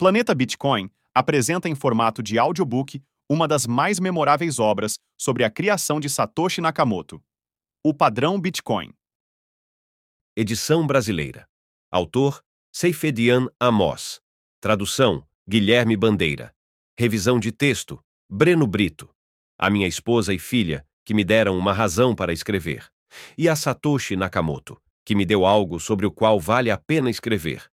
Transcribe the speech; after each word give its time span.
Planeta 0.00 0.34
Bitcoin 0.34 0.90
apresenta 1.14 1.68
em 1.68 1.74
formato 1.74 2.22
de 2.22 2.38
audiobook 2.38 3.02
uma 3.28 3.46
das 3.46 3.66
mais 3.66 4.00
memoráveis 4.00 4.58
obras 4.58 4.94
sobre 5.20 5.44
a 5.44 5.50
criação 5.50 6.00
de 6.00 6.08
Satoshi 6.08 6.62
Nakamoto, 6.62 7.22
O 7.84 7.92
Padrão 7.92 8.40
Bitcoin. 8.40 8.94
Edição 10.34 10.86
brasileira. 10.86 11.46
Autor: 11.92 12.42
Seifedian 12.72 13.48
Amos. 13.60 14.22
Tradução: 14.58 15.22
Guilherme 15.46 15.98
Bandeira. 15.98 16.50
Revisão 16.98 17.38
de 17.38 17.52
texto: 17.52 18.02
Breno 18.26 18.66
Brito. 18.66 19.06
A 19.58 19.68
minha 19.68 19.86
esposa 19.86 20.32
e 20.32 20.38
filha, 20.38 20.82
que 21.04 21.12
me 21.12 21.24
deram 21.24 21.58
uma 21.58 21.74
razão 21.74 22.14
para 22.14 22.32
escrever. 22.32 22.90
E 23.36 23.50
a 23.50 23.54
Satoshi 23.54 24.16
Nakamoto, 24.16 24.80
que 25.04 25.14
me 25.14 25.26
deu 25.26 25.44
algo 25.44 25.78
sobre 25.78 26.06
o 26.06 26.10
qual 26.10 26.40
vale 26.40 26.70
a 26.70 26.78
pena 26.78 27.10
escrever 27.10 27.70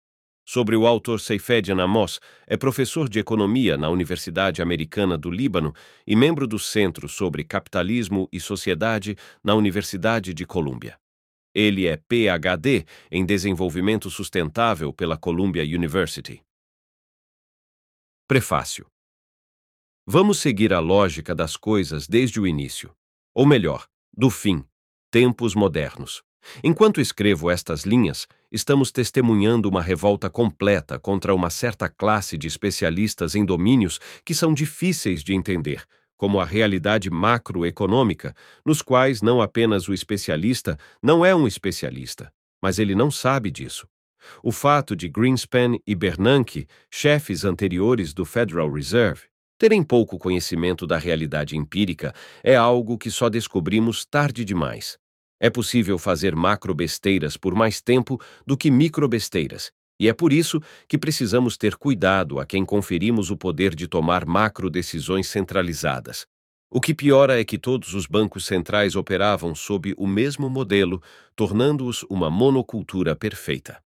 sobre 0.48 0.78
o 0.78 0.88
autor 0.88 1.20
Seifedian 1.20 1.84
Amos, 1.84 2.22
é 2.48 2.56
professor 2.56 3.10
de 3.10 3.20
economia 3.20 3.78
na 3.78 3.90
Universidade 3.90 4.62
Americana 4.62 5.18
do 5.18 5.30
Líbano 5.30 5.74
e 6.08 6.16
membro 6.16 6.48
do 6.48 6.58
Centro 6.58 7.10
sobre 7.10 7.44
Capitalismo 7.44 8.30
e 8.32 8.40
Sociedade 8.40 9.18
na 9.44 9.54
Universidade 9.56 10.34
de 10.34 10.46
Colômbia. 10.46 10.98
Ele 11.54 11.86
é 11.86 11.98
PhD 11.98 12.86
em 13.12 13.26
Desenvolvimento 13.26 14.10
Sustentável 14.10 14.94
pela 14.94 15.18
Columbia 15.18 15.64
University. 15.64 16.42
Prefácio 18.26 18.88
Vamos 20.06 20.40
seguir 20.40 20.72
a 20.72 20.80
lógica 20.80 21.36
das 21.36 21.58
coisas 21.58 22.08
desde 22.08 22.40
o 22.40 22.48
início, 22.48 22.96
ou 23.36 23.46
melhor, 23.46 23.86
do 24.16 24.30
fim, 24.30 24.64
tempos 25.12 25.54
modernos. 25.54 26.24
Enquanto 26.64 27.02
escrevo 27.02 27.50
estas 27.50 27.84
linhas, 27.84 28.28
estamos 28.52 28.92
testemunhando 28.92 29.70
uma 29.70 29.82
revolta 29.82 30.30
completa 30.30 31.00
contra 31.00 31.34
uma 31.34 31.50
certa 31.50 31.90
classe 31.90 32.38
de 32.38 32.48
especialistas 32.48 33.36
em 33.36 33.46
domínios 33.46 34.00
que 34.24 34.34
são 34.34 34.54
difíceis 34.54 35.24
de 35.24 35.34
entender, 35.34 35.84
como 36.16 36.40
a 36.40 36.46
realidade 36.46 37.10
macroeconômica, 37.10 38.36
nos 38.66 38.82
quais 38.82 39.22
não 39.22 39.42
apenas 39.42 39.88
o 39.88 39.94
especialista 39.94 40.78
não 41.02 41.26
é 41.26 41.36
um 41.36 41.48
especialista, 41.48 42.32
mas 42.62 42.80
ele 42.80 42.96
não 42.96 43.12
sabe 43.12 43.52
disso. 43.52 43.88
O 44.44 44.52
fato 44.52 44.96
de 44.96 45.08
Greenspan 45.08 45.78
e 45.86 45.96
Bernanke, 45.96 46.68
chefes 46.92 47.46
anteriores 47.46 48.14
do 48.14 48.26
Federal 48.26 48.70
Reserve, 48.72 49.22
terem 49.58 49.84
pouco 49.84 50.18
conhecimento 50.18 50.86
da 50.86 50.98
realidade 50.98 51.56
empírica 51.56 52.14
é 52.44 52.56
algo 52.56 52.98
que 52.98 53.10
só 53.10 53.30
descobrimos 53.30 54.06
tarde 54.06 54.44
demais. 54.44 54.98
É 55.40 55.50
possível 55.50 55.98
fazer 55.98 56.36
macrobesteiras 56.36 57.38
por 57.38 57.54
mais 57.54 57.80
tempo 57.80 58.20
do 58.46 58.58
que 58.58 58.72
microbesteiras, 58.72 59.72
e 60.00 60.08
é 60.08 60.14
por 60.14 60.32
isso 60.32 60.62
que 60.88 60.98
precisamos 60.98 61.58
ter 61.58 61.76
cuidado 61.76 62.40
a 62.40 62.46
quem 62.46 62.64
conferimos 62.66 63.32
o 63.32 63.38
poder 63.38 63.76
de 63.76 63.88
tomar 63.88 64.26
macro-decisões 64.26 65.28
centralizadas. 65.28 66.26
O 66.70 66.82
que 66.82 66.94
piora 66.94 67.40
é 67.40 67.46
que 67.46 67.58
todos 67.58 67.94
os 67.94 68.06
bancos 68.06 68.46
centrais 68.46 68.96
operavam 68.96 69.56
sob 69.56 69.94
o 69.98 70.06
mesmo 70.06 70.50
modelo, 70.50 71.02
tornando-os 71.36 72.04
uma 72.10 72.30
monocultura 72.30 73.16
perfeita. 73.16 73.82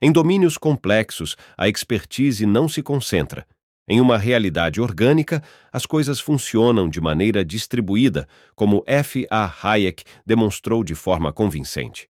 Em 0.00 0.12
domínios 0.12 0.56
complexos, 0.56 1.36
a 1.56 1.68
expertise 1.68 2.46
não 2.46 2.68
se 2.68 2.82
concentra, 2.82 3.46
em 3.88 4.00
uma 4.00 4.16
realidade 4.16 4.80
orgânica, 4.80 5.42
as 5.72 5.84
coisas 5.84 6.20
funcionam 6.20 6.88
de 6.88 7.00
maneira 7.00 7.44
distribuída, 7.44 8.28
como 8.54 8.84
F. 8.86 9.26
A. 9.28 9.52
Hayek 9.62 10.04
demonstrou 10.24 10.84
de 10.84 10.94
forma 10.94 11.32
convincente. 11.32 12.08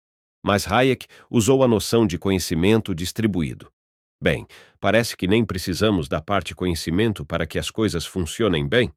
Mas 0.44 0.70
Hayek 0.70 1.06
usou 1.28 1.64
a 1.64 1.68
noção 1.68 2.06
de 2.06 2.18
conhecimento 2.18 2.94
distribuído. 2.94 3.68
Bem, 4.22 4.46
parece 4.80 5.16
que 5.16 5.26
nem 5.26 5.44
precisamos 5.44 6.08
da 6.08 6.20
parte 6.20 6.54
conhecimento 6.54 7.24
para 7.24 7.46
que 7.46 7.58
as 7.58 7.70
coisas 7.70 8.06
funcionem 8.06 8.66
bem. 8.66 8.92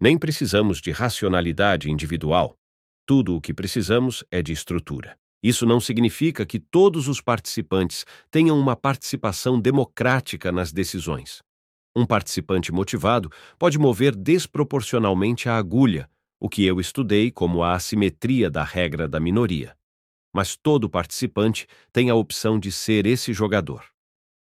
Nem 0.00 0.16
precisamos 0.16 0.80
de 0.80 0.92
racionalidade 0.92 1.90
individual. 1.90 2.56
Tudo 3.04 3.36
o 3.36 3.40
que 3.40 3.52
precisamos 3.52 4.24
é 4.30 4.40
de 4.40 4.52
estrutura. 4.52 5.18
Isso 5.42 5.66
não 5.66 5.80
significa 5.80 6.46
que 6.46 6.58
todos 6.58 7.08
os 7.08 7.20
participantes 7.20 8.06
tenham 8.30 8.58
uma 8.58 8.74
participação 8.74 9.60
democrática 9.60 10.50
nas 10.50 10.72
decisões. 10.72 11.42
Um 11.96 12.04
participante 12.04 12.72
motivado 12.72 13.30
pode 13.56 13.78
mover 13.78 14.16
desproporcionalmente 14.16 15.48
a 15.48 15.56
agulha, 15.56 16.10
o 16.40 16.48
que 16.48 16.64
eu 16.64 16.80
estudei 16.80 17.30
como 17.30 17.62
a 17.62 17.74
assimetria 17.74 18.50
da 18.50 18.64
regra 18.64 19.06
da 19.06 19.20
minoria. 19.20 19.76
Mas 20.34 20.56
todo 20.56 20.90
participante 20.90 21.68
tem 21.92 22.10
a 22.10 22.14
opção 22.16 22.58
de 22.58 22.72
ser 22.72 23.06
esse 23.06 23.32
jogador. 23.32 23.84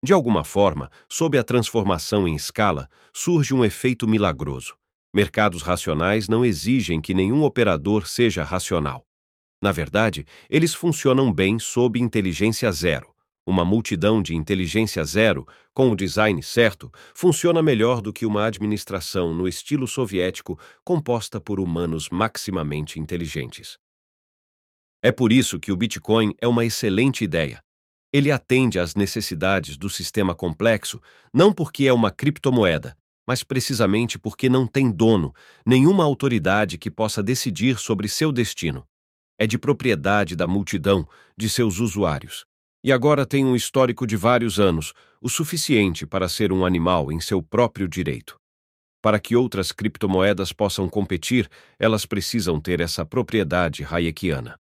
De 0.02 0.14
alguma 0.14 0.46
forma, 0.46 0.90
sob 1.09 1.38
a 1.38 1.44
transformação 1.44 2.26
em 2.26 2.36
escala, 2.36 2.90
surge 3.14 3.53
um 3.53 3.64
efeito 3.64 4.08
milagroso. 4.08 4.76
Mercados 5.14 5.62
racionais 5.62 6.30
não 6.30 6.46
exigem 6.46 7.02
que 7.02 7.14
nenhum 7.14 7.44
operador 7.44 8.08
seja 8.08 8.44
racional. 8.44 9.06
Na 9.62 9.72
verdade, 9.72 10.26
eles 10.50 10.74
funcionam 10.74 11.32
bem 11.32 11.59
sob 11.59 12.00
inteligência 12.00 12.72
zero 12.72 13.12
uma 13.46 13.66
multidão 13.66 14.22
de 14.22 14.36
inteligência 14.36 15.04
zero, 15.04 15.46
com 15.74 15.92
o 15.92 15.96
design 15.96 16.42
certo, 16.42 16.92
funciona 17.14 17.62
melhor 17.62 18.02
do 18.02 18.14
que 18.14 18.26
uma 18.26 18.46
administração 18.46 19.34
no 19.34 19.48
estilo 19.48 19.86
soviético 19.88 20.58
composta 20.84 21.42
por 21.42 21.59
humanos 21.59 22.09
maximamente 22.09 23.00
inteligentes. 23.00 23.78
É 25.02 25.12
por 25.12 25.34
isso 25.34 25.59
que 25.59 25.72
o 25.72 25.76
Bitcoin 25.76 26.34
é 26.40 26.48
uma 26.48 26.64
excelente 26.64 27.24
ideia. 27.24 27.62
Ele 28.14 28.32
atende 28.32 28.80
às 28.80 28.96
necessidades 28.96 29.76
do 29.76 29.90
sistema 29.90 30.34
complexo 30.34 31.02
não 31.34 31.52
porque 31.52 31.86
é 31.86 31.92
uma 31.92 32.12
criptomoeda, 32.12 32.96
mas 33.28 33.44
precisamente 33.44 34.18
porque 34.18 34.48
não 34.48 34.66
tem 34.66 34.90
dono, 34.90 35.34
nenhuma 35.66 36.06
autoridade 36.06 36.78
que 36.78 36.92
possa 36.92 37.22
decidir 37.22 37.78
sobre 37.78 38.08
seu 38.08 38.32
destino. 38.32 38.86
É 39.38 39.46
de 39.46 39.58
propriedade 39.58 40.36
da 40.36 40.48
multidão, 40.48 41.06
de 41.36 41.50
seus 41.50 41.80
usuários 41.80 42.46
e 42.84 42.92
agora 42.92 43.26
tem 43.26 43.46
um 43.46 43.56
histórico 43.56 44.06
de 44.06 44.18
vários 44.18 44.60
anos, 44.60 44.94
o 45.22 45.30
suficiente 45.30 46.06
para 46.06 46.28
ser 46.28 46.52
um 46.52 46.66
animal 46.66 47.12
em 47.12 47.20
seu 47.20 47.42
próprio 47.42 47.88
direito. 47.88 48.38
Para 49.02 49.20
que 49.20 49.36
outras 49.36 49.72
criptomoedas 49.72 50.52
possam 50.52 50.90
competir, 50.90 51.50
elas 51.80 52.06
precisam 52.06 52.60
ter 52.60 52.82
essa 52.82 53.06
propriedade 53.06 53.84
hayekiana. 53.84 54.58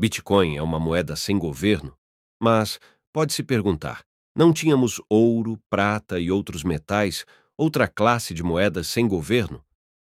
Bitcoin 0.00 0.56
é 0.56 0.62
uma 0.62 0.80
moeda 0.80 1.14
sem 1.16 1.38
governo, 1.38 1.94
mas 2.42 2.78
pode-se 3.12 3.42
perguntar: 3.42 4.00
não 4.36 4.52
tínhamos 4.52 5.00
ouro, 5.08 5.58
prata 5.70 6.18
e 6.18 6.30
outros 6.30 6.64
metais, 6.64 7.24
outra 7.56 7.86
classe 7.86 8.34
de 8.34 8.42
moedas 8.42 8.86
sem 8.86 9.06
governo? 9.06 9.64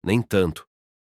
Nem 0.04 0.20
tanto. 0.20 0.66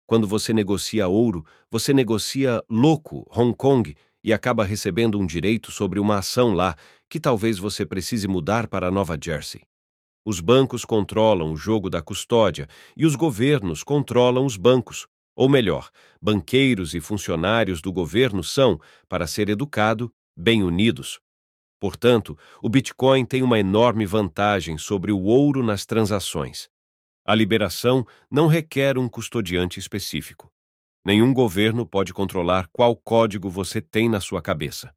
Quando 0.06 0.27
você 0.27 0.53
negocia 0.53 1.06
ouro, 1.06 1.45
você 1.71 1.93
negocia 1.93 2.62
louco, 2.69 3.27
Hong 3.31 3.55
Kong, 3.55 3.95
e 4.28 4.33
acaba 4.34 4.62
recebendo 4.62 5.19
um 5.19 5.25
direito 5.25 5.72
sobre 5.72 5.99
uma 5.99 6.19
ação 6.19 6.53
lá 6.53 6.77
que 7.09 7.19
talvez 7.19 7.59
você 7.59 7.87
precise 7.87 8.28
mudar 8.28 8.69
para 8.69 8.91
Nova 8.91 9.19
Jersey. 9.19 9.62
Os 10.22 10.39
bancos 10.39 10.84
controlam 10.84 11.50
o 11.50 11.56
jogo 11.56 11.89
da 11.89 12.03
custódia 12.03 12.69
e 12.94 13.06
os 13.06 13.17
governos 13.17 13.83
controlam 13.83 14.44
os 14.44 14.59
bancos. 14.59 15.06
Ou 15.34 15.49
melhor, 15.49 15.88
banqueiros 16.21 16.93
e 16.93 17.00
funcionários 17.00 17.81
do 17.81 17.91
governo 17.91 18.44
são, 18.44 18.78
para 19.09 19.27
ser 19.27 19.49
educado, 19.49 20.12
bem 20.37 20.62
unidos. 20.62 21.19
Portanto, 21.81 22.37
o 22.61 22.69
Bitcoin 22.69 23.25
tem 23.25 23.43
uma 23.43 23.59
enorme 23.59 24.05
vantagem 24.05 24.77
sobre 24.77 25.11
o 25.11 25.22
ouro 25.22 25.62
nas 25.62 25.87
transações. 25.87 26.69
A 27.25 27.34
liberação 27.34 28.06
não 28.31 28.47
requer 28.47 28.99
um 28.99 29.09
custodiante 29.09 29.81
específico. 29.81 30.53
Nenhum 31.04 31.32
governo 31.32 31.86
pode 31.86 32.12
controlar 32.12 32.69
qual 32.72 32.94
código 32.97 33.48
você 33.48 33.81
tem 33.81 34.09
na 34.09 34.20
sua 34.20 34.42
cabeça. 34.42 34.92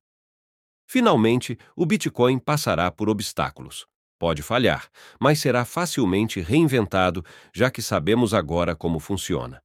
Finalmente, 0.87 1.57
o 1.75 1.85
Bitcoin 1.85 2.37
passará 2.37 2.91
por 2.91 3.07
obstáculos. 3.07 3.85
Pode 4.19 4.43
falhar, 4.43 4.89
mas 5.19 5.39
será 5.39 5.63
facilmente 5.63 6.41
reinventado, 6.41 7.23
já 7.55 7.71
que 7.71 7.81
sabemos 7.81 8.33
agora 8.33 8.75
como 8.75 8.99
funciona. 8.99 9.61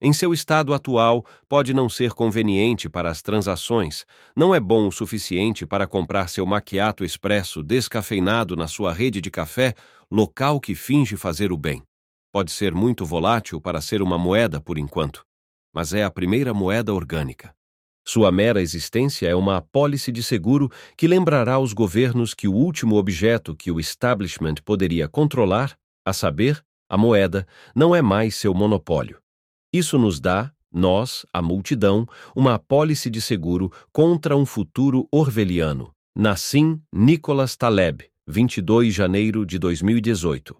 Em 0.00 0.12
seu 0.12 0.32
estado 0.32 0.72
atual, 0.72 1.26
pode 1.48 1.74
não 1.74 1.88
ser 1.88 2.12
conveniente 2.12 2.88
para 2.88 3.10
as 3.10 3.20
transações, 3.20 4.06
não 4.36 4.54
é 4.54 4.60
bom 4.60 4.86
o 4.86 4.92
suficiente 4.92 5.66
para 5.66 5.88
comprar 5.88 6.28
seu 6.28 6.46
maquiato 6.46 7.04
expresso 7.04 7.62
descafeinado 7.62 8.54
na 8.54 8.68
sua 8.68 8.92
rede 8.92 9.20
de 9.20 9.30
café, 9.30 9.74
local 10.08 10.60
que 10.60 10.76
finge 10.76 11.16
fazer 11.16 11.50
o 11.50 11.56
bem. 11.56 11.82
Pode 12.32 12.52
ser 12.52 12.72
muito 12.72 13.04
volátil 13.04 13.60
para 13.60 13.80
ser 13.80 14.00
uma 14.00 14.16
moeda 14.16 14.60
por 14.60 14.78
enquanto 14.78 15.27
mas 15.72 15.92
é 15.92 16.04
a 16.04 16.10
primeira 16.10 16.52
moeda 16.54 16.92
orgânica. 16.92 17.54
Sua 18.06 18.32
mera 18.32 18.62
existência 18.62 19.28
é 19.28 19.34
uma 19.34 19.58
apólice 19.58 20.10
de 20.10 20.22
seguro 20.22 20.70
que 20.96 21.06
lembrará 21.06 21.54
aos 21.54 21.74
governos 21.74 22.32
que 22.32 22.48
o 22.48 22.54
último 22.54 22.96
objeto 22.96 23.54
que 23.54 23.70
o 23.70 23.78
establishment 23.78 24.54
poderia 24.64 25.06
controlar, 25.06 25.78
a 26.04 26.12
saber, 26.14 26.64
a 26.88 26.96
moeda, 26.96 27.46
não 27.74 27.94
é 27.94 28.00
mais 28.00 28.34
seu 28.34 28.54
monopólio. 28.54 29.20
Isso 29.70 29.98
nos 29.98 30.18
dá, 30.18 30.50
nós, 30.72 31.26
a 31.32 31.42
multidão, 31.42 32.06
uma 32.34 32.54
apólice 32.54 33.10
de 33.10 33.20
seguro 33.20 33.70
contra 33.92 34.34
um 34.34 34.46
futuro 34.46 35.06
orwelliano. 35.12 35.92
Nassim 36.16 36.82
Nicholas 36.90 37.56
Taleb, 37.56 38.10
22 38.26 38.86
de 38.86 38.92
janeiro 38.92 39.44
de 39.44 39.58
2018. 39.58 40.56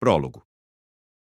Prólogo. 0.00 0.44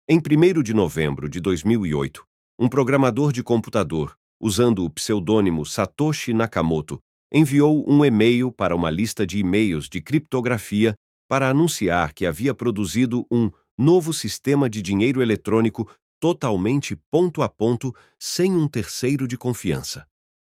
Em 0.09 0.19
1 0.19 0.63
de 0.63 0.73
novembro 0.73 1.27
de 1.27 1.41
2008, 1.41 2.25
um 2.57 2.69
programador 2.69 3.33
de 3.33 3.43
computador, 3.43 4.17
usando 4.39 4.85
o 4.85 4.89
pseudônimo 4.89 5.65
Satoshi 5.65 6.31
Nakamoto, 6.31 6.97
enviou 7.29 7.83
um 7.85 8.05
e-mail 8.05 8.49
para 8.49 8.73
uma 8.73 8.89
lista 8.89 9.27
de 9.27 9.37
e-mails 9.37 9.89
de 9.89 9.99
criptografia 9.99 10.95
para 11.27 11.49
anunciar 11.49 12.13
que 12.13 12.25
havia 12.25 12.53
produzido 12.53 13.27
um 13.29 13.51
novo 13.77 14.13
sistema 14.13 14.69
de 14.69 14.81
dinheiro 14.81 15.21
eletrônico 15.21 15.91
totalmente 16.21 16.95
ponto 17.11 17.41
a 17.41 17.49
ponto, 17.49 17.93
sem 18.17 18.53
um 18.53 18.65
terceiro 18.65 19.27
de 19.27 19.37
confiança. 19.37 20.07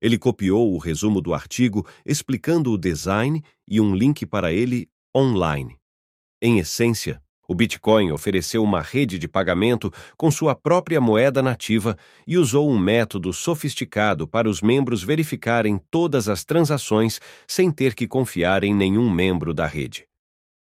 Ele 0.01 0.17
copiou 0.17 0.73
o 0.73 0.77
resumo 0.77 1.21
do 1.21 1.33
artigo 1.33 1.87
explicando 2.05 2.69
o 2.73 2.77
design 2.77 3.41
e 3.65 3.79
um 3.79 3.95
link 3.95 4.25
para 4.25 4.51
ele 4.51 4.89
online. 5.15 5.77
Em 6.41 6.59
essência, 6.59 7.23
o 7.47 7.55
Bitcoin 7.55 8.11
ofereceu 8.11 8.61
uma 8.61 8.81
rede 8.81 9.17
de 9.17 9.27
pagamento 9.27 9.91
com 10.17 10.29
sua 10.29 10.53
própria 10.53 10.99
moeda 10.99 11.41
nativa 11.41 11.97
e 12.27 12.37
usou 12.37 12.69
um 12.69 12.77
método 12.77 13.31
sofisticado 13.31 14.27
para 14.27 14.49
os 14.49 14.61
membros 14.61 15.01
verificarem 15.01 15.79
todas 15.89 16.27
as 16.27 16.43
transações 16.43 17.21
sem 17.47 17.71
ter 17.71 17.95
que 17.95 18.07
confiar 18.07 18.63
em 18.63 18.75
nenhum 18.75 19.09
membro 19.09 19.53
da 19.53 19.65
rede. 19.65 20.05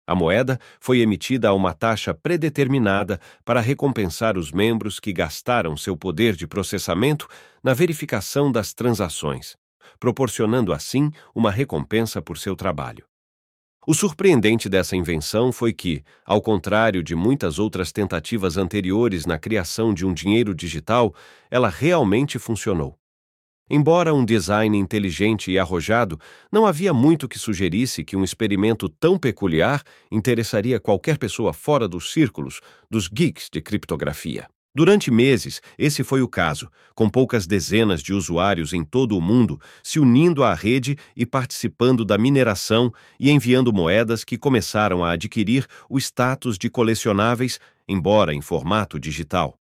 A 0.07 0.15
moeda 0.15 0.61
foi 0.79 1.01
emitida 1.01 1.49
a 1.49 1.55
uma 1.55 1.73
taxa 1.73 2.13
predeterminada 2.13 3.19
para 3.43 3.61
recompensar 3.61 4.37
os 4.37 4.53
membros 4.53 5.01
que 5.01 5.15
gastaram 5.15 5.79
seu 5.79 5.97
poder 5.97 6.37
de 6.37 6.47
processamento 6.47 7.27
na 7.63 7.73
verificação 7.73 8.53
das 8.53 8.75
transações, 8.75 9.57
proporcionando 9.99 10.75
assim 10.75 11.11
uma 11.35 11.51
recompensa 11.51 12.21
por 12.21 12.37
seu 12.37 12.55
trabalho. 12.55 13.07
O 13.87 13.93
surpreendente 13.93 14.67
dessa 14.67 14.97
invenção 14.97 15.53
foi 15.53 15.73
que, 15.73 16.03
ao 16.25 16.41
contrário 16.41 17.03
de 17.03 17.15
muitas 17.15 17.59
outras 17.59 17.93
tentativas 17.93 18.57
anteriores 18.57 19.27
na 19.27 19.39
criação 19.39 19.93
de 19.93 20.07
um 20.07 20.15
dinheiro 20.15 20.55
digital, 20.55 21.15
ela 21.51 21.69
realmente 21.69 22.39
funcionou. 22.39 22.99
Embora 23.69 24.15
um 24.15 24.25
design 24.25 24.77
inteligente 24.79 25.51
e 25.51 25.59
arrojado, 25.59 26.19
não 26.51 26.67
havia 26.67 26.95
muito 26.95 27.29
que 27.29 27.39
sugerisse 27.39 28.05
que 28.05 28.17
um 28.17 28.25
experimento 28.25 28.89
tão 28.89 29.19
peculiar 29.19 29.83
interessaria 30.11 30.81
qualquer 30.81 31.19
pessoa 31.19 31.53
fora 31.53 31.87
dos 31.87 32.11
círculos 32.11 32.61
dos 32.91 33.09
geeks 33.09 33.49
de 33.53 33.61
criptografia. 33.61 34.47
Durante 34.77 35.09
meses, 35.09 35.61
esse 35.79 36.03
foi 36.03 36.21
o 36.21 36.27
caso, 36.27 36.69
com 36.97 37.09
poucas 37.09 37.47
dezenas 37.47 38.03
de 38.03 38.13
usuários 38.13 38.73
em 38.73 38.83
todo 38.83 39.17
o 39.17 39.21
mundo 39.21 39.61
se 39.85 40.01
unindo 40.01 40.43
à 40.43 40.53
rede 40.53 40.97
e 41.15 41.25
participando 41.25 42.05
da 42.05 42.19
mineração 42.19 42.93
e 43.21 43.31
enviando 43.31 43.73
moedas 43.73 44.25
que 44.25 44.37
começaram 44.37 45.05
a 45.05 45.13
adquirir 45.13 45.65
o 45.89 45.97
status 45.97 46.59
de 46.59 46.69
colecionáveis, 46.69 47.61
embora 47.87 48.35
em 48.35 48.41
formato 48.41 48.99
digital. 48.99 49.57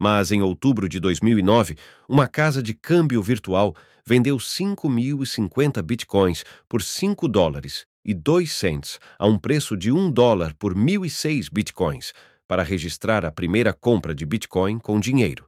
Mas 0.00 0.32
em 0.32 0.42
outubro 0.42 0.88
de 0.88 0.98
2009, 0.98 1.76
uma 2.08 2.26
casa 2.26 2.60
de 2.60 2.74
câmbio 2.74 3.22
virtual 3.22 3.76
vendeu 4.04 4.36
5.050 4.36 5.80
bitcoins 5.80 6.42
por 6.68 6.82
5 6.82 7.28
dólares 7.28 7.86
e 8.04 8.12
2 8.12 8.50
cents 8.50 8.98
a 9.16 9.26
um 9.28 9.38
preço 9.38 9.76
de 9.76 9.92
1 9.92 10.10
dólar 10.10 10.54
por 10.54 10.74
1.006 10.74 11.48
bitcoins 11.52 12.12
para 12.50 12.64
registrar 12.64 13.24
a 13.24 13.30
primeira 13.30 13.72
compra 13.72 14.12
de 14.12 14.26
bitcoin 14.26 14.76
com 14.80 14.98
dinheiro. 14.98 15.46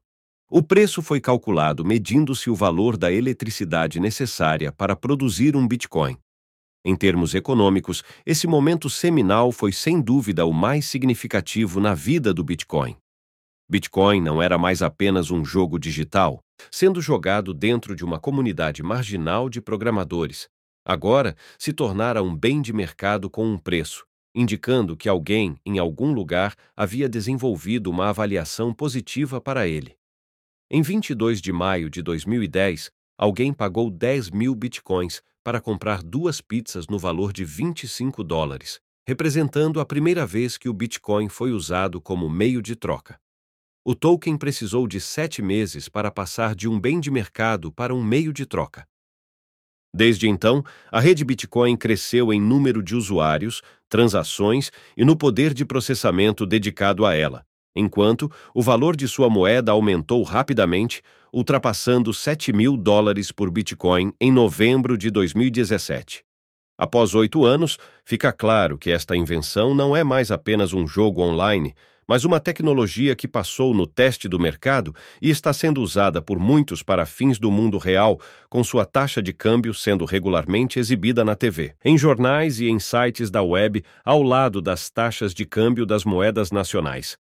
O 0.48 0.62
preço 0.62 1.02
foi 1.02 1.20
calculado 1.20 1.84
medindo-se 1.84 2.48
o 2.48 2.54
valor 2.54 2.96
da 2.96 3.10
eletricidade 3.10 3.98
necessária 3.98 4.70
para 4.70 4.94
produzir 4.94 5.56
um 5.56 5.66
bitcoin. 5.66 6.16
Em 6.84 6.94
termos 6.94 7.34
econômicos, 7.34 8.04
esse 8.24 8.46
momento 8.46 8.88
seminal 8.88 9.50
foi 9.50 9.72
sem 9.72 10.00
dúvida 10.00 10.46
o 10.46 10.52
mais 10.52 10.84
significativo 10.84 11.80
na 11.80 11.92
vida 11.92 12.32
do 12.32 12.44
Bitcoin. 12.44 12.96
Bitcoin 13.68 14.20
não 14.20 14.40
era 14.40 14.56
mais 14.56 14.80
apenas 14.80 15.32
um 15.32 15.44
jogo 15.44 15.80
digital, 15.80 16.38
sendo 16.70 17.00
jogado 17.00 17.52
dentro 17.52 17.96
de 17.96 18.04
uma 18.04 18.20
comunidade 18.20 18.80
marginal 18.80 19.50
de 19.50 19.60
programadores. 19.60 20.48
Agora 20.84 21.34
se 21.58 21.72
tornara 21.72 22.22
um 22.22 22.32
bem 22.32 22.62
de 22.62 22.72
mercado 22.72 23.28
com 23.28 23.44
um 23.44 23.58
preço, 23.58 24.06
indicando 24.34 24.96
que 24.96 25.08
alguém, 25.08 25.56
em 25.64 25.78
algum 25.78 26.12
lugar, 26.12 26.54
havia 26.76 27.08
desenvolvido 27.08 27.90
uma 27.90 28.08
avaliação 28.08 28.72
positiva 28.72 29.40
para 29.40 29.66
ele. 29.66 29.96
Em 30.70 30.82
22 30.82 31.40
de 31.40 31.52
maio 31.52 31.90
de 31.90 32.02
2010, 32.02 32.90
alguém 33.18 33.52
pagou 33.52 33.90
10 33.90 34.30
mil 34.30 34.54
bitcoins 34.54 35.22
para 35.44 35.60
comprar 35.60 36.02
duas 36.02 36.40
pizzas 36.40 36.86
no 36.86 36.98
valor 36.98 37.32
de 37.32 37.44
25 37.44 38.22
dólares, 38.22 38.80
representando 39.06 39.80
a 39.80 39.86
primeira 39.86 40.24
vez 40.24 40.56
que 40.56 40.68
o 40.68 40.72
Bitcoin 40.72 41.28
foi 41.28 41.50
usado 41.50 42.00
como 42.00 42.30
meio 42.30 42.62
de 42.62 42.76
troca. 42.76 43.20
O 43.84 43.96
token 43.96 44.36
precisou 44.36 44.86
de 44.86 45.00
sete 45.00 45.42
meses 45.42 45.88
para 45.88 46.10
passar 46.10 46.54
de 46.54 46.68
um 46.68 46.78
bem 46.78 47.00
de 47.00 47.10
mercado 47.10 47.72
para 47.72 47.92
um 47.92 48.02
meio 48.02 48.32
de 48.32 48.46
troca. 48.46 48.86
Desde 49.94 50.28
então, 50.28 50.64
a 50.90 51.00
rede 51.00 51.24
Bitcoin 51.24 51.76
cresceu 51.76 52.32
em 52.32 52.40
número 52.40 52.82
de 52.82 52.94
usuários, 52.94 53.60
transações 53.92 54.70
e 54.96 55.04
no 55.04 55.14
poder 55.14 55.52
de 55.52 55.66
processamento 55.66 56.46
dedicado 56.46 57.04
a 57.04 57.14
ela, 57.14 57.44
enquanto 57.76 58.32
o 58.54 58.62
valor 58.62 58.96
de 58.96 59.06
sua 59.06 59.28
moeda 59.28 59.70
aumentou 59.70 60.22
rapidamente, 60.22 61.02
ultrapassando 61.30 62.10
7 62.10 62.54
mil 62.54 62.74
dólares 62.74 63.30
por 63.30 63.50
Bitcoin 63.50 64.10
em 64.18 64.32
novembro 64.32 64.96
de 64.96 65.10
2017. 65.10 66.24
Após 66.78 67.14
oito 67.14 67.44
anos, 67.44 67.76
fica 68.02 68.32
claro 68.32 68.78
que 68.78 68.90
esta 68.90 69.14
invenção 69.14 69.74
não 69.74 69.94
é 69.94 70.02
mais 70.02 70.30
apenas 70.30 70.72
um 70.72 70.86
jogo 70.86 71.20
online, 71.20 71.74
mas 72.06 72.24
uma 72.24 72.40
tecnologia 72.40 73.14
que 73.14 73.28
passou 73.28 73.74
no 73.74 73.86
teste 73.86 74.28
do 74.28 74.38
mercado 74.38 74.94
e 75.20 75.30
está 75.30 75.52
sendo 75.52 75.82
usada 75.82 76.20
por 76.20 76.38
muitos 76.38 76.82
para 76.82 77.06
fins 77.06 77.38
do 77.38 77.50
mundo 77.50 77.78
real, 77.78 78.20
com 78.48 78.62
sua 78.62 78.84
taxa 78.84 79.22
de 79.22 79.32
câmbio 79.32 79.74
sendo 79.74 80.04
regularmente 80.04 80.78
exibida 80.78 81.24
na 81.24 81.34
TV, 81.34 81.74
em 81.84 81.96
jornais 81.96 82.60
e 82.60 82.68
em 82.68 82.78
sites 82.78 83.30
da 83.30 83.42
web, 83.42 83.84
ao 84.04 84.22
lado 84.22 84.60
das 84.60 84.90
taxas 84.90 85.32
de 85.32 85.44
câmbio 85.44 85.86
das 85.86 86.04
moedas 86.04 86.50
nacionais. 86.50 87.16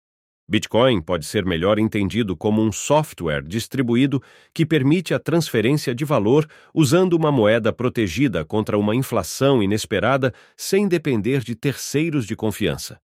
Bitcoin 0.50 1.02
pode 1.02 1.26
ser 1.26 1.44
melhor 1.44 1.78
entendido 1.78 2.34
como 2.34 2.62
um 2.62 2.72
software 2.72 3.42
distribuído 3.42 4.22
que 4.54 4.64
permite 4.64 5.12
a 5.12 5.18
transferência 5.18 5.94
de 5.94 6.06
valor 6.06 6.48
usando 6.72 7.12
uma 7.12 7.30
moeda 7.30 7.70
protegida 7.70 8.46
contra 8.46 8.78
uma 8.78 8.96
inflação 8.96 9.62
inesperada 9.62 10.32
sem 10.56 10.88
depender 10.88 11.40
de 11.40 11.54
terceiros 11.54 12.24
de 12.24 12.34
confiança. 12.34 12.98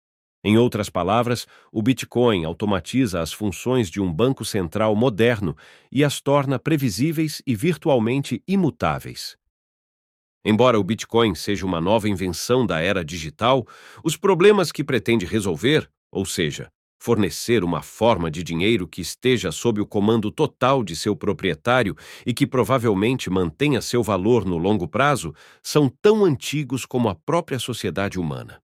Em 0.46 0.58
outras 0.58 0.91
palavras, 0.91 1.46
o 1.72 1.81
Bitcoin 1.81 2.44
automatiza 2.44 3.22
as 3.22 3.32
funções 3.32 3.89
de 3.89 3.98
um 3.98 4.13
banco 4.13 4.44
central 4.44 4.94
moderno 4.94 5.56
e 5.91 6.05
as 6.05 6.20
torna 6.20 6.58
previsíveis 6.58 7.41
e 7.46 7.56
virtualmente 7.56 8.43
imutáveis. 8.46 9.39
Embora 10.44 10.79
o 10.79 10.84
Bitcoin 10.84 11.34
seja 11.34 11.65
uma 11.65 11.81
nova 11.81 12.10
invenção 12.10 12.67
da 12.67 12.79
era 12.79 13.03
digital, 13.03 13.67
os 14.05 14.19
problemas 14.19 14.70
que 14.70 14.84
pretende 14.84 15.24
resolver, 15.24 15.89
ou 16.13 16.27
seja, 16.27 16.70
fornecer 17.01 17.65
uma 17.65 17.81
forma 17.81 18.31
de 18.31 18.43
dinheiro 18.43 18.86
que 18.86 19.01
esteja 19.01 19.51
sob 19.51 19.81
o 19.81 19.86
comando 19.86 20.31
total 20.31 20.84
de 20.84 20.94
seu 20.94 21.17
proprietário 21.17 21.96
e 22.27 22.34
que 22.34 22.46
provavelmente 22.46 23.31
mantenha 23.31 23.81
seu 23.81 24.03
valor 24.03 24.44
no 24.44 24.58
longo 24.58 24.86
prazo, 24.86 25.34
são 25.63 25.89
tão 25.89 26.22
antigos 26.22 26.84
como 26.84 27.08
a 27.08 27.15
própria 27.15 27.58
sociedade 27.58 28.19
humana. 28.19 28.64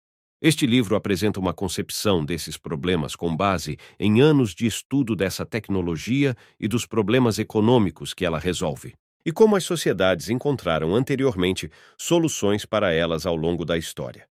Este 0.45 0.67
livro 0.67 0.97
apresenta 0.97 1.39
uma 1.39 1.53
concepção 1.53 2.25
desses 2.25 2.57
problemas 2.57 3.15
com 3.15 3.33
base 3.33 3.77
em 3.97 4.19
anos 4.19 4.53
de 4.53 4.65
estudo 4.65 5.15
dessa 5.15 5.45
tecnologia 5.45 6.35
e 6.59 6.67
dos 6.67 6.85
problemas 6.85 7.39
econômicos 7.39 8.13
que 8.13 8.25
ela 8.25 8.37
resolve, 8.37 8.93
e 9.25 9.31
como 9.31 9.55
as 9.55 9.63
sociedades 9.63 10.29
encontraram 10.29 10.93
anteriormente 10.93 11.71
soluções 11.97 12.65
para 12.65 12.91
elas 12.91 13.25
ao 13.25 13.37
longo 13.37 13.63
da 13.63 13.77
história. 13.77 14.27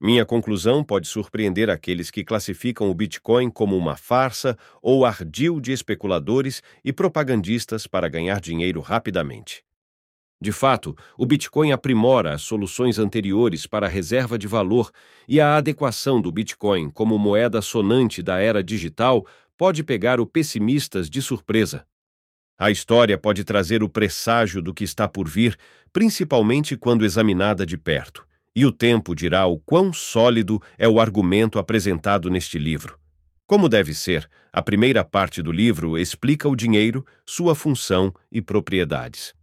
Minha 0.00 0.24
conclusão 0.24 0.84
pode 0.84 1.08
surpreender 1.08 1.68
aqueles 1.70 2.08
que 2.08 2.22
classificam 2.22 2.88
o 2.88 2.94
Bitcoin 2.94 3.50
como 3.50 3.76
uma 3.76 3.96
farsa 3.96 4.56
ou 4.80 5.04
ardil 5.04 5.60
de 5.60 5.72
especuladores 5.72 6.62
e 6.84 6.92
propagandistas 6.92 7.84
para 7.84 8.08
ganhar 8.08 8.40
dinheiro 8.40 8.80
rapidamente. 8.80 9.64
De 10.40 10.52
fato, 10.52 10.96
o 11.16 11.26
Bitcoin 11.26 11.72
aprimora 11.72 12.32
as 12.32 12.42
soluções 12.42 12.98
anteriores 12.98 13.66
para 13.66 13.86
a 13.86 13.90
reserva 13.90 14.38
de 14.38 14.46
valor 14.46 14.90
e 15.26 15.40
a 15.40 15.56
adequação 15.56 16.20
do 16.20 16.30
Bitcoin 16.30 16.90
como 16.90 17.18
moeda 17.18 17.60
sonante 17.60 18.22
da 18.22 18.38
era 18.38 18.62
digital 18.62 19.26
pode 19.56 19.82
pegar 19.82 20.20
o 20.20 20.26
pessimistas 20.26 21.10
de 21.10 21.20
surpresa. 21.20 21.84
A 22.56 22.70
história 22.70 23.18
pode 23.18 23.42
trazer 23.42 23.82
o 23.82 23.88
presságio 23.88 24.62
do 24.62 24.72
que 24.72 24.84
está 24.84 25.08
por 25.08 25.28
vir, 25.28 25.56
principalmente 25.92 26.76
quando 26.76 27.04
examinada 27.04 27.66
de 27.66 27.76
perto, 27.76 28.24
e 28.54 28.64
o 28.64 28.70
tempo 28.70 29.14
dirá 29.14 29.46
o 29.46 29.58
quão 29.58 29.92
sólido 29.92 30.62
é 30.76 30.88
o 30.88 31.00
argumento 31.00 31.58
apresentado 31.58 32.30
neste 32.30 32.58
livro. 32.58 32.98
Como 33.46 33.68
deve 33.68 33.94
ser, 33.94 34.28
a 34.52 34.60
primeira 34.60 35.04
parte 35.04 35.40
do 35.40 35.50
livro 35.50 35.96
explica 35.96 36.48
o 36.48 36.56
dinheiro, 36.56 37.04
sua 37.24 37.54
função 37.54 38.12
e 38.30 38.42
propriedades. 38.42 39.37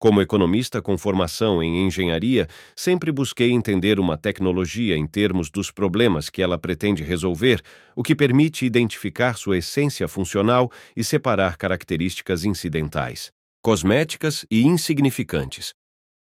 Como 0.00 0.22
economista 0.22 0.80
com 0.80 0.96
formação 0.96 1.62
em 1.62 1.86
engenharia, 1.86 2.48
sempre 2.74 3.12
busquei 3.12 3.50
entender 3.50 4.00
uma 4.00 4.16
tecnologia 4.16 4.96
em 4.96 5.06
termos 5.06 5.50
dos 5.50 5.70
problemas 5.70 6.30
que 6.30 6.40
ela 6.40 6.56
pretende 6.56 7.04
resolver, 7.04 7.60
o 7.94 8.02
que 8.02 8.16
permite 8.16 8.64
identificar 8.64 9.36
sua 9.36 9.58
essência 9.58 10.08
funcional 10.08 10.72
e 10.96 11.04
separar 11.04 11.58
características 11.58 12.46
incidentais, 12.46 13.30
cosméticas 13.60 14.46
e 14.50 14.62
insignificantes. 14.62 15.74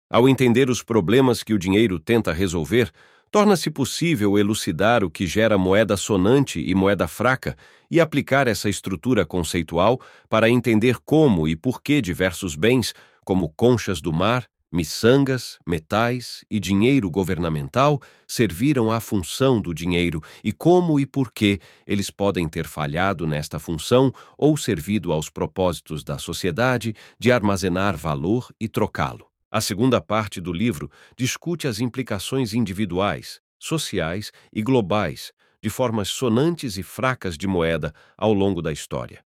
Ao 0.10 0.30
entender 0.30 0.70
os 0.70 0.82
problemas 0.82 1.44
que 1.44 1.54
o 1.54 1.60
dinheiro 1.60 2.00
tenta 2.00 2.32
resolver, 2.32 2.90
torna-se 3.30 3.70
possível 3.70 4.40
elucidar 4.40 5.04
o 5.04 5.12
que 5.12 5.28
gera 5.28 5.58
moeda 5.58 5.98
sonante 5.98 6.64
e 6.66 6.74
moeda 6.74 7.10
fraca 7.10 7.58
e 7.92 8.00
aplicar 8.00 8.48
essa 8.48 8.70
estrutura 8.70 9.26
conceitual 9.26 10.00
para 10.30 10.50
entender 10.50 10.96
como 11.04 11.46
e 11.46 11.58
por 11.58 11.82
que 11.82 12.02
diversos 12.02 12.56
bens, 12.56 12.94
como 13.26 13.50
conchas 13.50 14.00
do 14.00 14.14
mar, 14.14 14.46
miçangas, 14.72 15.58
metais 15.66 16.46
e 16.50 16.60
dinheiro 16.60 17.10
governamental, 17.10 18.00
serviram 18.28 18.92
à 18.92 19.00
função 19.00 19.60
do 19.60 19.74
dinheiro 19.74 20.22
e 20.44 20.52
como 20.52 21.00
e 21.00 21.06
por 21.06 21.32
que 21.32 21.60
eles 21.88 22.12
podem 22.12 22.48
ter 22.48 22.68
falhado 22.68 23.26
nesta 23.26 23.58
função 23.58 24.14
ou 24.38 24.56
servido 24.56 25.12
aos 25.12 25.30
propósitos 25.30 26.04
da 26.04 26.18
sociedade 26.18 26.94
de 27.20 27.32
armazenar 27.32 27.98
valor 27.98 28.54
e 28.60 28.68
trocá-lo. 28.68 29.26
A 29.50 29.60
segunda 29.60 30.00
parte 30.00 30.40
do 30.40 30.54
livro 30.54 30.92
discute 31.18 31.68
as 31.68 31.80
implicações 31.80 32.54
individuais, 32.54 33.40
sociais 33.58 34.32
e 34.54 34.62
globais 34.62 35.32
de 35.64 35.70
formas 35.70 36.10
sonantes 36.10 36.78
e 36.78 36.84
fracas 36.84 37.36
de 37.36 37.48
moeda 37.48 37.92
ao 38.16 38.32
longo 38.34 38.62
da 38.62 38.72
história. 38.72 39.25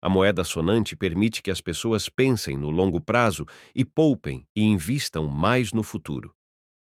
A 0.00 0.08
moeda 0.08 0.44
sonante 0.44 0.94
permite 0.94 1.42
que 1.42 1.50
as 1.50 1.60
pessoas 1.60 2.08
pensem 2.08 2.56
no 2.56 2.70
longo 2.70 3.00
prazo 3.00 3.44
e 3.74 3.84
poupem 3.84 4.46
e 4.54 4.62
invistam 4.62 5.26
mais 5.26 5.72
no 5.72 5.82
futuro. 5.82 6.32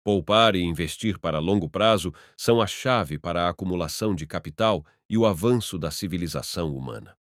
Poupar 0.02 0.56
e 0.56 0.62
investir 0.62 1.18
para 1.18 1.38
longo 1.38 1.68
prazo 1.68 2.12
são 2.36 2.60
a 2.60 2.66
chave 2.66 3.18
para 3.18 3.44
a 3.44 3.50
acumulação 3.50 4.14
de 4.14 4.26
capital 4.26 4.84
e 5.08 5.16
o 5.18 5.26
avanço 5.26 5.78
da 5.78 5.90
civilização 5.90 6.74
humana. 6.74 7.14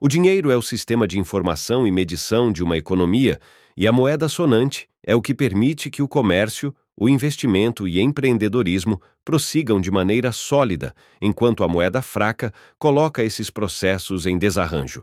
O 0.00 0.08
dinheiro 0.08 0.50
é 0.50 0.56
o 0.56 0.62
sistema 0.62 1.06
de 1.06 1.18
informação 1.18 1.86
e 1.86 1.90
medição 1.90 2.50
de 2.50 2.62
uma 2.62 2.78
economia, 2.78 3.38
e 3.76 3.86
a 3.86 3.92
moeda 3.92 4.28
sonante 4.28 4.88
é 5.02 5.14
o 5.14 5.20
que 5.20 5.34
permite 5.34 5.90
que 5.90 6.00
o 6.00 6.08
comércio, 6.08 6.74
o 7.00 7.08
investimento 7.08 7.88
e 7.88 7.98
empreendedorismo 7.98 9.00
prossigam 9.24 9.80
de 9.80 9.90
maneira 9.90 10.32
sólida, 10.32 10.94
enquanto 11.18 11.64
a 11.64 11.68
moeda 11.68 12.02
fraca 12.02 12.52
coloca 12.78 13.24
esses 13.24 13.48
processos 13.48 14.26
em 14.26 14.36
desarranjo. 14.36 15.02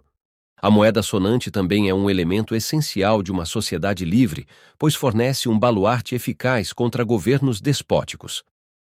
A 0.62 0.70
moeda 0.70 1.01
sonante 1.01 1.50
também 1.50 1.89
é 1.89 1.94
um 1.96 2.08
elemento 2.08 2.56
essencial 2.56 3.24
de 3.24 3.32
uma 3.32 3.46
sociedade 3.46 4.06
livre, 4.06 4.46
pois 4.77 4.94
fornece 4.94 5.50
um 5.50 5.58
baluarte 5.58 6.13
eficaz 6.13 6.72
contra 6.72 7.04
governos 7.04 7.60
despóticos. 7.60 8.44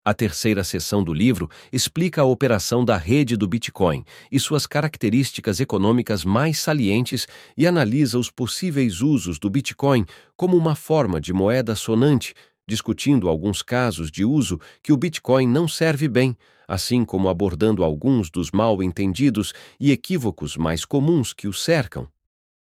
A 0.04 0.16
terceira 0.16 0.64
seção 0.64 1.04
do 1.04 1.14
livro 1.14 1.48
explica 1.72 2.22
a 2.22 2.26
operação 2.26 2.84
da 2.84 2.98
rede 2.98 3.38
do 3.38 3.48
Bitcoin 3.48 4.04
e 4.32 4.40
suas 4.40 4.66
características 4.66 5.60
econômicas 5.60 6.26
mais 6.26 6.58
salientes 6.58 7.28
e 7.56 7.68
analisa 7.68 8.18
os 8.18 8.32
possíveis 8.32 9.02
usos 9.02 9.38
do 9.38 9.48
Bitcoin 9.48 10.04
como 10.36 10.58
uma 10.58 10.74
forma 10.74 11.22
de 11.22 11.32
moeda 11.32 11.76
sonante, 11.76 12.34
discutindo 12.72 13.28
alguns 13.28 13.62
casos 13.62 14.10
de 14.10 14.24
uso 14.24 14.58
que 14.82 14.94
o 14.94 14.98
Bitcoin 14.98 15.46
não 15.46 15.68
serve 15.68 16.08
bem, 16.08 16.38
assim 16.66 17.04
como 17.04 17.28
abordando 17.28 17.84
alguns 17.84 18.30
dos 18.30 18.50
mal 18.50 18.82
entendidos 18.82 19.52
e 19.78 19.92
equívocos 19.92 20.56
mais 20.56 20.86
comuns 20.86 21.34
que 21.34 21.50
o 21.50 21.54
cercam. 21.54 22.08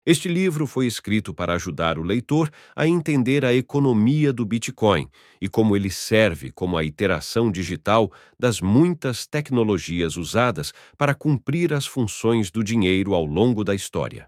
Este 0.03 0.27
livro 0.27 0.65
foi 0.65 0.87
escrito 0.87 1.31
para 1.31 1.53
ajudar 1.53 1.99
o 1.99 2.01
leitor 2.01 2.49
a 2.75 2.87
entender 2.87 3.45
a 3.45 3.53
economia 3.53 4.33
do 4.33 4.43
Bitcoin 4.47 5.07
e 5.39 5.47
como 5.47 5.75
ele 5.75 5.91
serve 5.91 6.51
como 6.51 6.75
a 6.75 6.83
iteração 6.83 7.51
digital 7.51 8.11
das 8.39 8.59
muitas 8.61 9.27
tecnologias 9.27 10.17
usadas 10.17 10.73
para 10.97 11.13
cumprir 11.13 11.71
as 11.71 11.85
funções 11.85 12.49
do 12.49 12.63
dinheiro 12.63 13.13
ao 13.13 13.25
longo 13.25 13.63
da 13.63 13.75
história. 13.75 14.27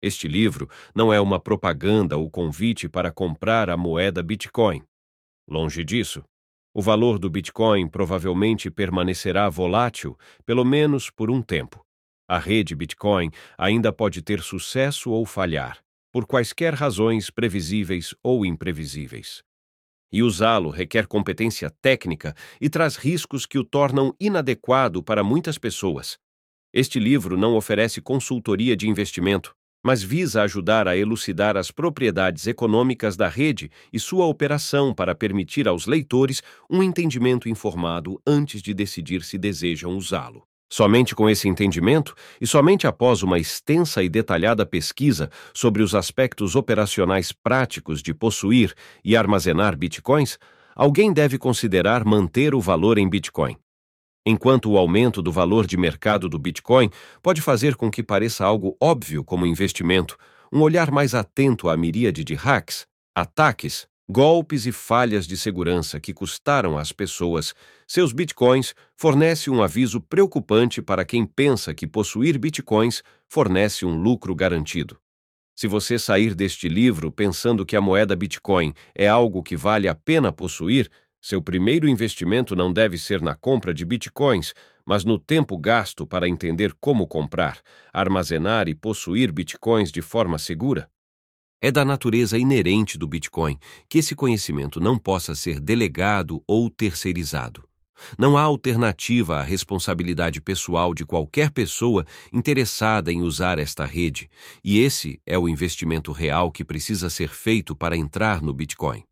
Este 0.00 0.28
livro 0.28 0.70
não 0.94 1.12
é 1.12 1.20
uma 1.20 1.40
propaganda 1.40 2.16
ou 2.16 2.30
convite 2.30 2.88
para 2.88 3.10
comprar 3.10 3.68
a 3.68 3.76
moeda 3.76 4.22
Bitcoin. 4.22 4.84
Longe 5.50 5.82
disso. 5.84 6.22
O 6.72 6.80
valor 6.80 7.18
do 7.18 7.28
Bitcoin 7.28 7.88
provavelmente 7.88 8.70
permanecerá 8.70 9.48
volátil, 9.48 10.16
pelo 10.46 10.64
menos 10.64 11.10
por 11.10 11.28
um 11.28 11.42
tempo. 11.42 11.84
A 12.28 12.38
rede 12.38 12.76
Bitcoin 12.76 13.30
ainda 13.58 13.92
pode 13.92 14.22
ter 14.22 14.40
sucesso 14.40 15.10
ou 15.10 15.26
falhar, 15.26 15.80
por 16.12 16.24
quaisquer 16.24 16.74
razões 16.74 17.28
previsíveis 17.28 18.14
ou 18.22 18.46
imprevisíveis. 18.46 19.42
E 20.12 20.22
usá-lo 20.22 20.70
requer 20.70 21.08
competência 21.08 21.68
técnica 21.82 22.32
e 22.60 22.70
traz 22.70 22.94
riscos 22.94 23.44
que 23.44 23.58
o 23.58 23.64
tornam 23.64 24.14
inadequado 24.20 25.02
para 25.02 25.24
muitas 25.24 25.58
pessoas. 25.58 26.16
Este 26.72 27.00
livro 27.00 27.36
não 27.36 27.56
oferece 27.56 28.00
consultoria 28.00 28.76
de 28.76 28.88
investimento, 28.88 29.56
mas 29.82 30.02
visa 30.02 30.42
ajudar 30.42 30.86
a 30.86 30.96
elucidar 30.96 31.56
as 31.56 31.70
propriedades 31.70 32.46
econômicas 32.46 33.16
da 33.16 33.28
rede 33.28 33.70
e 33.92 33.98
sua 33.98 34.26
operação 34.26 34.94
para 34.94 35.14
permitir 35.14 35.66
aos 35.66 35.86
leitores 35.86 36.42
um 36.68 36.82
entendimento 36.82 37.48
informado 37.48 38.20
antes 38.26 38.62
de 38.62 38.74
decidir 38.74 39.22
se 39.22 39.38
desejam 39.38 39.96
usá-lo. 39.96 40.42
Somente 40.72 41.16
com 41.16 41.28
esse 41.28 41.48
entendimento 41.48 42.14
e 42.40 42.46
somente 42.46 42.86
após 42.86 43.24
uma 43.24 43.40
extensa 43.40 44.04
e 44.04 44.08
detalhada 44.08 44.64
pesquisa 44.64 45.28
sobre 45.52 45.82
os 45.82 45.96
aspectos 45.96 46.54
operacionais 46.54 47.32
práticos 47.32 48.00
de 48.00 48.14
possuir 48.14 48.72
e 49.04 49.16
armazenar 49.16 49.76
bitcoins, 49.76 50.38
alguém 50.76 51.12
deve 51.12 51.38
considerar 51.38 52.04
manter 52.04 52.54
o 52.54 52.60
valor 52.60 52.98
em 52.98 53.08
bitcoin. 53.08 53.56
Enquanto 54.24 54.70
o 54.70 54.76
aumento 54.76 55.22
do 55.22 55.32
valor 55.32 55.66
de 55.66 55.76
mercado 55.76 56.28
do 56.28 56.38
bitcoin 56.38 56.90
pode 57.22 57.40
fazer 57.40 57.76
com 57.76 57.90
que 57.90 58.02
pareça 58.02 58.44
algo 58.44 58.76
óbvio 58.80 59.24
como 59.24 59.46
investimento, 59.46 60.16
um 60.52 60.60
olhar 60.60 60.90
mais 60.90 61.14
atento 61.14 61.68
à 61.68 61.76
miríade 61.76 62.22
de 62.22 62.34
hacks, 62.34 62.86
ataques 63.14 63.88
golpes 64.10 64.66
e 64.66 64.72
falhas 64.72 65.24
de 65.24 65.36
segurança 65.36 66.00
que 66.00 66.12
custaram 66.12 66.76
às 66.76 66.90
pessoas 66.90 67.54
seus 67.86 68.12
bitcoins 68.12 68.74
fornece 68.96 69.48
um 69.48 69.62
aviso 69.62 70.00
preocupante 70.00 70.82
para 70.82 71.04
quem 71.04 71.24
pensa 71.24 71.72
que 71.72 71.86
possuir 71.86 72.36
bitcoins 72.36 73.04
fornece 73.28 73.86
um 73.86 73.96
lucro 73.96 74.34
garantido. 74.34 74.98
Se 75.54 75.68
você 75.68 75.98
sair 75.98 76.34
deste 76.34 76.68
livro 76.68 77.12
pensando 77.12 77.64
que 77.64 77.76
a 77.76 77.80
moeda 77.80 78.16
Bitcoin 78.16 78.72
é 78.94 79.06
algo 79.06 79.42
que 79.42 79.56
vale 79.56 79.88
a 79.88 79.94
pena 79.94 80.32
possuir, 80.32 80.90
seu 81.20 81.42
primeiro 81.42 81.88
investimento 81.88 82.56
não 82.56 82.72
deve 82.72 82.96
ser 82.96 83.20
na 83.20 83.34
compra 83.34 83.74
de 83.74 83.84
bitcoins, 83.84 84.54
mas 84.86 85.04
no 85.04 85.18
tempo 85.18 85.58
gasto 85.58 86.06
para 86.06 86.28
entender 86.28 86.74
como 86.80 87.06
comprar, 87.06 87.60
armazenar 87.92 88.68
e 88.68 88.74
possuir 88.74 89.30
bitcoins 89.30 89.92
de 89.92 90.00
forma 90.00 90.38
segura. 90.38 90.88
É 91.62 91.70
da 91.70 91.84
natureza 91.84 92.38
inerente 92.38 92.96
do 92.96 93.06
Bitcoin 93.06 93.58
que 93.86 93.98
esse 93.98 94.14
conhecimento 94.14 94.80
não 94.80 94.96
possa 94.96 95.34
ser 95.34 95.60
delegado 95.60 96.42
ou 96.46 96.70
terceirizado. 96.70 97.68
Não 98.18 98.34
há 98.34 98.40
alternativa 98.40 99.36
à 99.36 99.42
responsabilidade 99.42 100.40
pessoal 100.40 100.94
de 100.94 101.04
qualquer 101.04 101.50
pessoa 101.50 102.06
interessada 102.32 103.12
em 103.12 103.20
usar 103.20 103.58
esta 103.58 103.84
rede, 103.84 104.30
e 104.64 104.78
esse 104.78 105.20
é 105.26 105.38
o 105.38 105.46
investimento 105.46 106.12
real 106.12 106.50
que 106.50 106.64
precisa 106.64 107.10
ser 107.10 107.28
feito 107.28 107.76
para 107.76 107.94
entrar 107.94 108.40
no 108.40 108.54
Bitcoin. 108.54 109.04